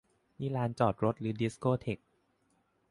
[0.39, 1.99] นี่ลานจอดรถหรือดิสโก้เธค